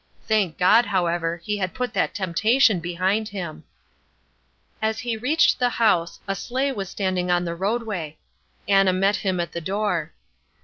Thank 0.27 0.57
God, 0.57 0.87
however, 0.87 1.39
he 1.43 1.57
had 1.59 1.75
put 1.75 1.93
that 1.93 2.15
temptation 2.15 2.79
behind 2.79 3.29
him. 3.29 3.65
As 4.81 4.97
he 5.01 5.15
reached 5.15 5.59
the 5.59 5.69
house 5.69 6.19
a 6.27 6.33
sleigh 6.33 6.71
was 6.71 6.89
standing 6.89 7.29
on 7.29 7.45
the 7.45 7.53
roadway. 7.53 8.17
Anna 8.67 8.93
met 8.93 9.17
him 9.17 9.39
at 9.39 9.51
the 9.51 9.61
door. 9.61 10.11